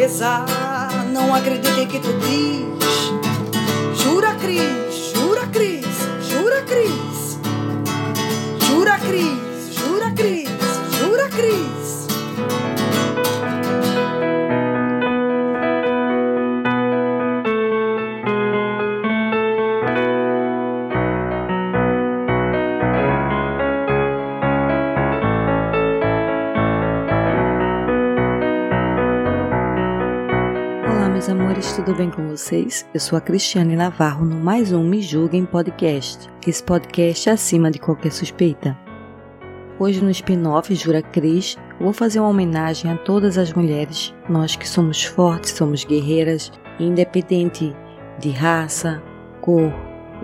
beleza. 0.00 0.46
Não 1.12 1.34
acredite 1.34 1.86
que 1.86 1.98
tu 1.98 2.08
diz. 2.20 4.02
Jura, 4.02 4.34
Cris, 4.36 4.89
meus 31.60 31.66
amores, 31.66 31.72
tudo 31.72 31.94
bem 31.94 32.10
com 32.10 32.26
vocês? 32.28 32.86
Eu 32.94 33.00
sou 33.00 33.18
a 33.18 33.20
Cristiane 33.20 33.76
Navarro 33.76 34.24
no 34.24 34.36
mais 34.36 34.72
um 34.72 34.82
Me 34.82 35.02
Julguem 35.02 35.44
Podcast. 35.44 36.28
Esse 36.46 36.62
podcast 36.62 37.28
é 37.28 37.32
acima 37.32 37.70
de 37.70 37.78
qualquer 37.78 38.12
suspeita. 38.12 38.76
Hoje 39.78 40.02
no 40.02 40.10
spin-off 40.10 40.74
Jura 40.74 41.02
Cris, 41.02 41.58
vou 41.78 41.92
fazer 41.92 42.20
uma 42.20 42.30
homenagem 42.30 42.90
a 42.90 42.96
todas 42.96 43.36
as 43.36 43.52
mulheres, 43.52 44.14
nós 44.28 44.56
que 44.56 44.66
somos 44.66 45.04
fortes, 45.04 45.52
somos 45.52 45.84
guerreiras, 45.84 46.50
independente 46.78 47.76
de 48.18 48.30
raça, 48.30 49.02
cor, 49.42 49.72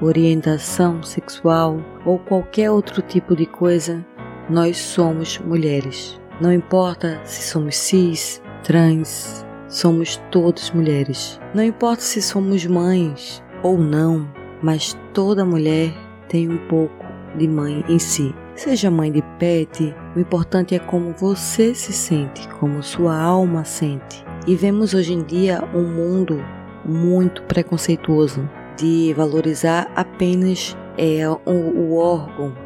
orientação 0.00 1.02
sexual 1.02 1.78
ou 2.06 2.18
qualquer 2.18 2.70
outro 2.70 3.02
tipo 3.02 3.36
de 3.36 3.44
coisa, 3.44 4.04
nós 4.48 4.78
somos 4.78 5.38
mulheres. 5.38 6.18
Não 6.40 6.52
importa 6.52 7.20
se 7.24 7.42
somos 7.42 7.76
cis, 7.76 8.42
trans, 8.62 9.45
somos 9.76 10.16
todas 10.30 10.70
mulheres. 10.70 11.38
Não 11.54 11.62
importa 11.62 12.00
se 12.00 12.22
somos 12.22 12.64
mães 12.64 13.44
ou 13.62 13.76
não, 13.76 14.26
mas 14.62 14.98
toda 15.12 15.44
mulher 15.44 15.92
tem 16.30 16.48
um 16.48 16.56
pouco 16.66 17.04
de 17.36 17.46
mãe 17.46 17.84
em 17.86 17.98
si. 17.98 18.34
Seja 18.54 18.90
mãe 18.90 19.12
de 19.12 19.20
pet, 19.38 19.94
o 20.16 20.18
importante 20.18 20.74
é 20.74 20.78
como 20.78 21.12
você 21.12 21.74
se 21.74 21.92
sente, 21.92 22.48
como 22.58 22.82
sua 22.82 23.20
alma 23.20 23.64
sente. 23.64 24.24
E 24.46 24.56
vemos 24.56 24.94
hoje 24.94 25.12
em 25.12 25.22
dia 25.22 25.62
um 25.74 25.84
mundo 25.84 26.42
muito 26.82 27.42
preconceituoso 27.42 28.48
de 28.78 29.12
valorizar 29.14 29.90
apenas 29.94 30.74
é, 30.96 31.28
o, 31.28 31.38
o 31.50 31.98
órgão 31.98 32.56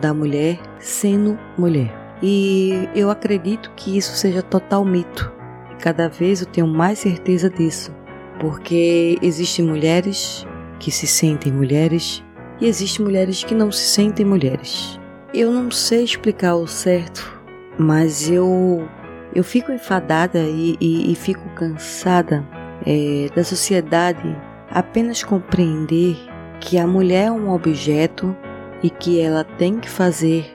da 0.00 0.14
mulher 0.14 0.60
sendo 0.78 1.36
mulher. 1.58 1.92
E 2.22 2.88
eu 2.94 3.10
acredito 3.10 3.72
que 3.74 3.98
isso 3.98 4.14
seja 4.14 4.40
total 4.40 4.84
mito. 4.84 5.39
Cada 5.80 6.08
vez 6.08 6.40
eu 6.40 6.46
tenho 6.46 6.66
mais 6.66 6.98
certeza 6.98 7.48
disso, 7.48 7.90
porque 8.38 9.18
existem 9.22 9.64
mulheres 9.64 10.46
que 10.78 10.90
se 10.90 11.06
sentem 11.06 11.50
mulheres 11.50 12.22
e 12.60 12.66
existem 12.66 13.04
mulheres 13.04 13.42
que 13.42 13.54
não 13.54 13.72
se 13.72 13.88
sentem 13.88 14.26
mulheres. 14.26 15.00
Eu 15.32 15.50
não 15.50 15.70
sei 15.70 16.04
explicar 16.04 16.54
o 16.56 16.66
certo, 16.66 17.40
mas 17.78 18.30
eu 18.30 18.86
eu 19.34 19.44
fico 19.44 19.72
enfadada 19.72 20.40
e, 20.40 20.76
e, 20.80 21.12
e 21.12 21.14
fico 21.14 21.48
cansada 21.50 22.44
é, 22.84 23.28
da 23.34 23.44
sociedade 23.44 24.36
apenas 24.70 25.22
compreender 25.22 26.16
que 26.60 26.78
a 26.78 26.86
mulher 26.86 27.28
é 27.28 27.32
um 27.32 27.50
objeto 27.50 28.36
e 28.82 28.90
que 28.90 29.20
ela 29.20 29.44
tem 29.44 29.78
que 29.78 29.88
fazer 29.88 30.54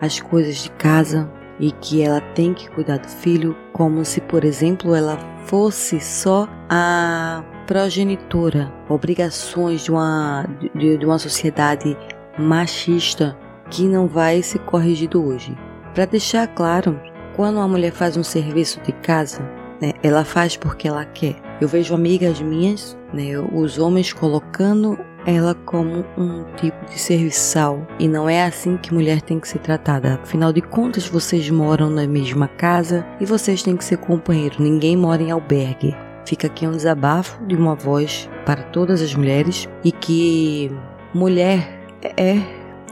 as 0.00 0.20
coisas 0.20 0.62
de 0.62 0.70
casa 0.70 1.30
e 1.58 1.72
que 1.72 2.02
ela 2.02 2.20
tem 2.20 2.54
que 2.54 2.68
cuidar 2.70 2.98
do 2.98 3.08
filho, 3.08 3.56
como 3.72 4.04
se, 4.04 4.20
por 4.20 4.44
exemplo, 4.44 4.94
ela 4.94 5.18
fosse 5.46 6.00
só 6.00 6.48
a 6.68 7.44
progenitora, 7.66 8.72
obrigações 8.88 9.84
de 9.84 9.90
uma, 9.90 10.46
de, 10.74 10.98
de 10.98 11.06
uma 11.06 11.18
sociedade 11.18 11.96
machista 12.38 13.36
que 13.70 13.84
não 13.84 14.06
vai 14.06 14.42
ser 14.42 14.58
corrigido 14.60 15.24
hoje. 15.24 15.56
Para 15.94 16.04
deixar 16.06 16.46
claro, 16.48 16.98
quando 17.36 17.56
uma 17.56 17.68
mulher 17.68 17.92
faz 17.92 18.16
um 18.16 18.22
serviço 18.22 18.80
de 18.82 18.92
casa, 18.92 19.42
né, 19.80 19.92
ela 20.02 20.24
faz 20.24 20.56
porque 20.56 20.86
ela 20.86 21.04
quer. 21.04 21.36
Eu 21.60 21.68
vejo 21.68 21.94
amigas 21.94 22.40
minhas, 22.40 22.96
né, 23.12 23.38
os 23.52 23.78
homens 23.78 24.12
colocando 24.12 24.98
ela 25.26 25.54
como 25.54 26.04
um 26.16 26.44
tipo 26.56 26.84
de 26.86 26.98
serviçal 26.98 27.86
e 27.98 28.08
não 28.08 28.28
é 28.28 28.44
assim 28.44 28.76
que 28.76 28.92
mulher 28.92 29.20
tem 29.20 29.38
que 29.38 29.48
ser 29.48 29.58
tratada. 29.58 30.20
Afinal 30.22 30.52
de 30.52 30.60
contas, 30.60 31.06
vocês 31.06 31.48
moram 31.50 31.90
na 31.90 32.06
mesma 32.06 32.48
casa 32.48 33.06
e 33.20 33.26
vocês 33.26 33.62
têm 33.62 33.76
que 33.76 33.84
ser 33.84 33.98
companheiro. 33.98 34.56
Ninguém 34.58 34.96
mora 34.96 35.22
em 35.22 35.30
albergue. 35.30 35.96
Fica 36.26 36.46
aqui 36.46 36.66
um 36.66 36.72
desabafo 36.72 37.44
de 37.46 37.56
uma 37.56 37.74
voz 37.74 38.28
para 38.46 38.62
todas 38.62 39.02
as 39.02 39.14
mulheres 39.14 39.68
e 39.84 39.90
que 39.90 40.70
mulher 41.12 41.80
é 42.16 42.38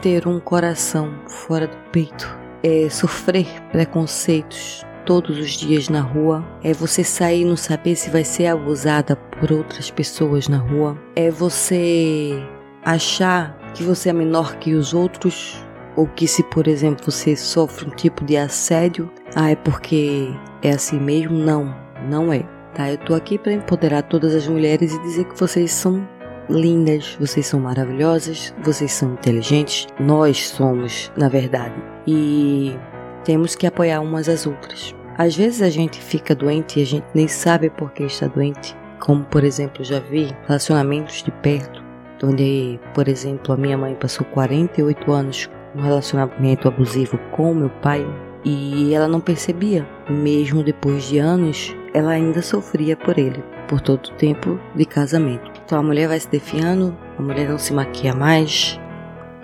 ter 0.01 0.27
um 0.27 0.39
coração 0.39 1.13
fora 1.27 1.67
do 1.67 1.77
peito, 1.91 2.37
é 2.63 2.89
sofrer 2.89 3.47
preconceitos 3.71 4.85
todos 5.05 5.37
os 5.37 5.51
dias 5.51 5.89
na 5.89 6.01
rua, 6.01 6.43
é 6.63 6.73
você 6.73 7.03
sair 7.03 7.41
e 7.41 7.45
não 7.45 7.55
saber 7.55 7.95
se 7.95 8.09
vai 8.09 8.23
ser 8.23 8.47
abusada 8.47 9.15
por 9.15 9.51
outras 9.51 9.89
pessoas 9.89 10.47
na 10.47 10.57
rua, 10.57 10.97
é 11.15 11.29
você 11.29 12.41
achar 12.83 13.57
que 13.73 13.83
você 13.83 14.09
é 14.09 14.13
menor 14.13 14.55
que 14.57 14.73
os 14.73 14.93
outros, 14.93 15.63
ou 15.95 16.07
que 16.07 16.27
se, 16.27 16.43
por 16.43 16.67
exemplo, 16.67 17.03
você 17.05 17.35
sofre 17.35 17.87
um 17.87 17.91
tipo 17.91 18.23
de 18.23 18.37
assédio, 18.37 19.11
ah, 19.35 19.51
é 19.51 19.55
porque 19.55 20.29
é 20.61 20.71
assim 20.71 20.99
mesmo? 20.99 21.37
Não, 21.37 21.75
não 22.09 22.31
é. 22.31 22.43
Tá, 22.73 22.89
eu 22.89 22.97
tô 22.97 23.13
aqui 23.13 23.37
para 23.37 23.51
empoderar 23.51 24.03
todas 24.03 24.33
as 24.33 24.47
mulheres 24.47 24.93
e 24.93 25.01
dizer 25.01 25.25
que 25.25 25.37
vocês 25.37 25.71
são 25.71 26.07
lindas, 26.49 27.17
vocês 27.19 27.45
são 27.45 27.59
maravilhosas, 27.59 28.53
vocês 28.63 28.91
são 28.91 29.13
inteligentes, 29.13 29.87
nós 29.99 30.49
somos, 30.49 31.11
na 31.17 31.27
verdade. 31.27 31.75
E 32.07 32.75
temos 33.23 33.55
que 33.55 33.67
apoiar 33.67 34.01
umas 34.01 34.27
às 34.27 34.45
outras. 34.45 34.95
Às 35.17 35.35
vezes 35.35 35.61
a 35.61 35.69
gente 35.69 36.01
fica 36.01 36.33
doente 36.33 36.79
e 36.79 36.83
a 36.83 36.85
gente 36.85 37.05
nem 37.13 37.27
sabe 37.27 37.69
por 37.69 37.91
que 37.91 38.03
está 38.03 38.27
doente. 38.27 38.75
Como, 38.99 39.23
por 39.25 39.43
exemplo, 39.43 39.83
já 39.83 39.99
vi 39.99 40.35
relacionamentos 40.47 41.23
de 41.23 41.31
perto, 41.31 41.83
onde, 42.23 42.79
por 42.93 43.07
exemplo, 43.07 43.53
a 43.53 43.57
minha 43.57 43.77
mãe 43.77 43.95
passou 43.95 44.25
48 44.27 45.11
anos 45.11 45.49
num 45.73 45.81
relacionamento 45.81 46.67
abusivo 46.67 47.17
com 47.31 47.53
meu 47.53 47.69
pai 47.69 48.05
e 48.43 48.93
ela 48.93 49.07
não 49.07 49.19
percebia. 49.19 49.87
Mesmo 50.09 50.63
depois 50.63 51.03
de 51.03 51.17
anos, 51.17 51.75
ela 51.93 52.11
ainda 52.11 52.41
sofria 52.41 52.95
por 52.95 53.17
ele, 53.17 53.43
por 53.67 53.81
todo 53.81 54.05
o 54.05 54.13
tempo 54.13 54.59
de 54.75 54.85
casamento. 54.85 55.51
Então 55.65 55.79
a 55.79 55.83
mulher 55.83 56.07
vai 56.07 56.19
se 56.19 56.29
defiando, 56.29 56.95
a 57.17 57.21
mulher 57.21 57.49
não 57.49 57.57
se 57.57 57.73
maquia 57.73 58.13
mais 58.13 58.79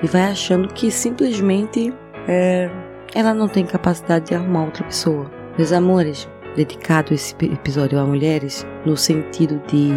e 0.01 0.07
vai 0.07 0.23
achando 0.23 0.67
que 0.73 0.91
simplesmente 0.91 1.93
é, 2.27 2.69
ela 3.13 3.33
não 3.33 3.47
tem 3.47 3.65
capacidade 3.65 4.27
de 4.27 4.35
arrumar 4.35 4.65
outra 4.65 4.83
pessoa. 4.83 5.29
Meus 5.57 5.71
amores, 5.71 6.27
dedicado 6.55 7.13
esse 7.13 7.33
episódio 7.41 7.99
a 7.99 8.05
mulheres 8.05 8.65
no 8.85 8.97
sentido 8.97 9.61
de 9.67 9.91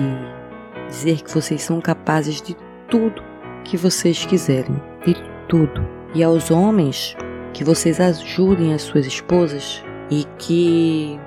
dizer 0.89 1.23
que 1.23 1.33
vocês 1.33 1.63
são 1.63 1.81
capazes 1.81 2.41
de 2.41 2.57
tudo 2.89 3.23
que 3.65 3.77
vocês 3.77 4.25
quiserem, 4.25 4.81
de 5.05 5.15
tudo. 5.49 5.87
E 6.15 6.23
aos 6.23 6.51
homens, 6.51 7.17
que 7.53 7.65
vocês 7.65 8.01
ajudem 8.01 8.75
as 8.75 8.83
suas 8.83 9.07
esposas 9.07 9.85
e 10.11 10.25
que 10.39 11.19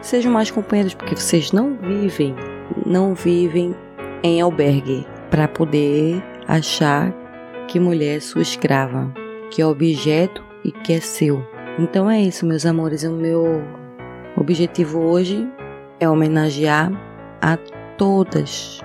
sejam 0.00 0.32
mais 0.32 0.50
companheiros, 0.50 0.94
porque 0.94 1.14
vocês 1.14 1.52
não 1.52 1.76
vivem, 1.76 2.34
não 2.84 3.14
vivem 3.14 3.74
em 4.22 4.40
albergue 4.40 5.06
para 5.30 5.48
poder 5.48 6.22
achar 6.46 7.12
que 7.68 7.80
mulher 7.80 8.16
é 8.18 8.20
sua 8.20 8.42
escrava, 8.42 9.12
que 9.50 9.62
é 9.62 9.66
objeto 9.66 10.44
e 10.64 10.72
que 10.72 10.92
é 10.92 11.00
seu. 11.00 11.44
Então 11.78 12.10
é 12.10 12.20
isso, 12.20 12.46
meus 12.46 12.64
amores. 12.64 13.04
O 13.04 13.12
meu 13.12 13.62
objetivo 14.36 15.00
hoje 15.00 15.48
é 16.00 16.08
homenagear 16.08 16.90
a 17.40 17.56
todas 17.98 18.80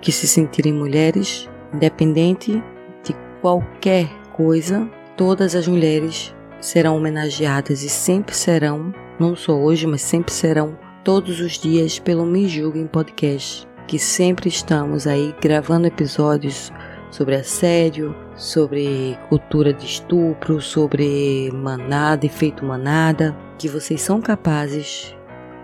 que 0.00 0.12
se 0.12 0.26
sentirem 0.26 0.72
mulheres, 0.72 1.48
independente 1.72 2.62
de 3.02 3.14
qualquer 3.40 4.08
coisa, 4.32 4.88
todas 5.16 5.54
as 5.54 5.66
mulheres 5.66 6.34
serão 6.60 6.96
homenageadas 6.96 7.82
e 7.82 7.88
sempre 7.88 8.34
serão, 8.34 8.92
não 9.18 9.36
só 9.36 9.54
hoje, 9.54 9.86
mas 9.86 10.02
sempre 10.02 10.32
serão, 10.32 10.76
todos 11.04 11.40
os 11.40 11.58
dias 11.58 11.98
pelo 11.98 12.26
Me 12.26 12.48
Julguem 12.48 12.86
Podcast, 12.86 13.68
que 13.86 13.98
sempre 13.98 14.48
estamos 14.48 15.06
aí 15.06 15.34
gravando 15.40 15.86
episódios 15.86 16.72
sobre 17.14 17.36
assédio, 17.36 18.12
sobre 18.34 19.16
cultura 19.28 19.72
de 19.72 19.86
estupro, 19.86 20.60
sobre 20.60 21.48
manada, 21.52 22.26
efeito 22.26 22.64
manada, 22.64 23.36
que 23.56 23.68
vocês 23.68 24.02
são 24.02 24.20
capazes 24.20 25.16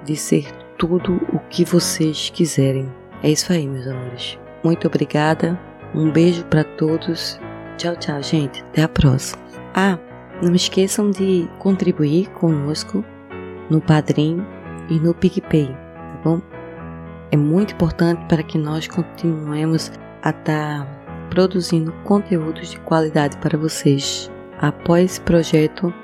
de 0.04 0.14
ser 0.14 0.46
tudo 0.78 1.16
o 1.32 1.40
que 1.50 1.64
vocês 1.64 2.30
quiserem. 2.30 2.88
É 3.20 3.30
isso 3.30 3.52
aí, 3.52 3.66
meus 3.66 3.84
amores. 3.88 4.38
Muito 4.62 4.86
obrigada. 4.86 5.58
Um 5.92 6.12
beijo 6.12 6.44
para 6.44 6.62
todos. 6.62 7.40
Tchau, 7.76 7.96
tchau, 7.96 8.22
gente. 8.22 8.62
Até 8.68 8.84
a 8.84 8.88
próxima. 8.88 9.42
Ah, 9.74 9.98
não 10.40 10.54
esqueçam 10.54 11.10
de 11.10 11.48
contribuir 11.58 12.30
conosco 12.30 13.04
no 13.68 13.80
Padrim 13.80 14.40
e 14.88 15.00
no 15.00 15.12
PicPay, 15.12 15.66
tá 15.66 16.20
bom? 16.22 16.40
É 17.32 17.36
muito 17.36 17.74
importante 17.74 18.24
para 18.28 18.44
que 18.44 18.56
nós 18.56 18.86
continuemos 18.86 19.90
a 20.22 20.30
estar 20.30 20.86
tá 20.86 20.99
produzindo 21.30 21.92
conteúdos 22.04 22.70
de 22.70 22.80
qualidade 22.80 23.38
para 23.38 23.56
vocês. 23.56 24.30
Após 24.58 25.12
esse 25.12 25.20
projeto, 25.22 25.94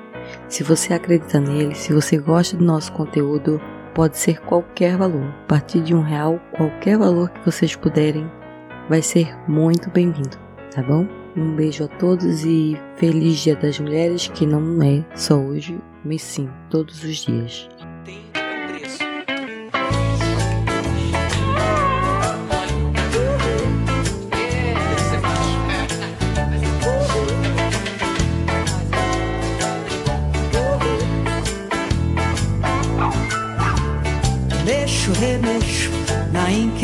se 0.47 0.63
você 0.63 0.93
acredita 0.93 1.39
nele, 1.39 1.75
se 1.75 1.93
você 1.93 2.17
gosta 2.17 2.57
do 2.57 2.65
nosso 2.65 2.91
conteúdo, 2.93 3.61
pode 3.93 4.17
ser 4.17 4.41
qualquer 4.41 4.97
valor. 4.97 5.25
A 5.43 5.47
partir 5.47 5.81
de 5.81 5.93
um 5.93 6.01
real, 6.01 6.39
qualquer 6.51 6.97
valor 6.97 7.29
que 7.29 7.45
vocês 7.45 7.75
puderem, 7.75 8.29
vai 8.89 9.01
ser 9.01 9.35
muito 9.47 9.91
bem-vindo, 9.91 10.37
tá 10.73 10.81
bom? 10.81 11.07
Um 11.35 11.55
beijo 11.55 11.83
a 11.83 11.87
todos 11.87 12.43
e 12.43 12.75
feliz 12.95 13.39
Dia 13.39 13.55
das 13.55 13.79
Mulheres, 13.79 14.27
que 14.27 14.45
não 14.45 14.81
é 14.81 15.05
só 15.15 15.35
hoje, 15.35 15.79
mas 16.03 16.23
sim 16.23 16.49
todos 16.69 17.03
os 17.03 17.17
dias. 17.17 17.69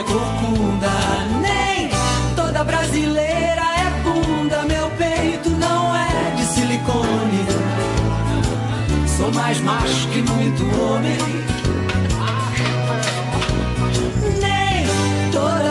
é 0.00 0.02
corcunda, 0.02 0.90
nem 1.42 1.90
toda 2.34 2.64
brasileira 2.64 3.62
é 3.62 4.02
bunda. 4.02 4.62
Meu 4.62 4.88
peito 4.90 5.50
não 5.50 5.94
é 5.94 6.34
de 6.36 6.44
silicone. 6.44 7.46
Sou 9.16 9.30
mais 9.32 9.60
macho 9.60 10.08
que 10.08 10.22
muito 10.22 10.64
homem. 10.80 11.40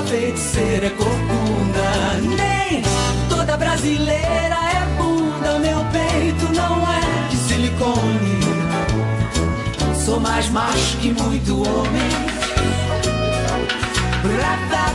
feiticeira 0.07 0.87
é 0.87 0.89
corcunda, 0.89 2.17
nem 2.35 2.81
toda 3.29 3.55
brasileira 3.57 4.57
é 4.73 4.97
bunda. 4.97 5.59
Meu 5.59 5.85
peito 5.91 6.51
não 6.51 6.81
é 6.81 7.27
de 7.29 7.35
silicone. 7.35 8.39
Sou 10.03 10.19
mais 10.19 10.49
macho 10.49 10.97
que 10.97 11.13
muito 11.13 11.61
homem. 11.61 12.38
Ratata. 14.21 14.89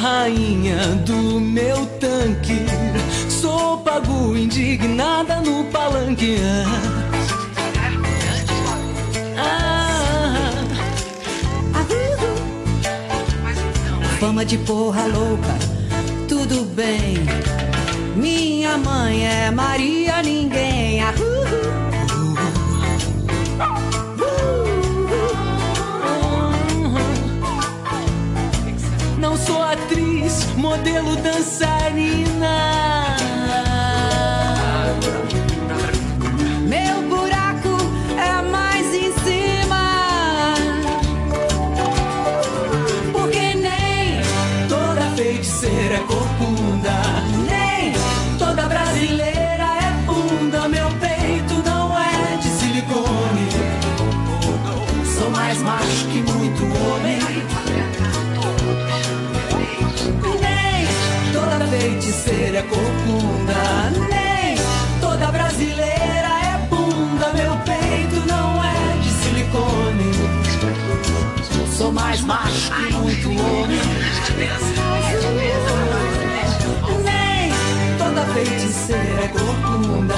rainha 0.00 0.96
do 1.06 1.40
meu 1.40 1.86
tanque. 1.98 2.66
Sou 3.28 3.78
pago 3.78 4.36
indignada 4.36 4.80
no 4.88 4.99
palanque. 6.20 6.36
Ah, 9.36 10.52
ah, 11.74 11.84
Fama 14.18 14.44
de 14.44 14.58
porra 14.58 15.06
louca, 15.06 15.58
tudo 16.28 16.64
bem. 16.74 17.14
Minha 18.16 18.76
mãe 18.76 19.26
é 19.26 19.50
Maria 19.50 20.22
Ninguém. 20.22 21.02
Ah, 21.02 21.14
Não 29.18 29.36
sou 29.36 29.62
atriz, 29.62 30.46
modelo 30.56 31.16
dançarina. 31.16 32.69
É 62.42 62.62
corcunda, 62.62 63.90
nem 64.08 64.56
toda 65.00 65.26
brasileira 65.30 66.28
é 66.42 66.58
bunda. 66.68 67.32
Meu 67.34 67.54
peito 67.58 68.26
não 68.26 68.64
é 68.64 68.98
de 69.02 69.10
silicone. 69.10 70.12
Sou 71.76 71.92
mais 71.92 72.20
macho 72.22 72.72
que 72.72 72.94
muito 72.94 73.28
homem. 73.28 73.80
Nem 77.04 77.52
toda 77.98 78.24
feiticeira 78.32 79.24
é 79.24 79.28
corcunda, 79.28 80.14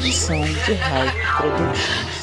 Edição 0.00 0.40
de 0.40 0.72
Hype 0.72 1.26
Productions. 1.36 2.19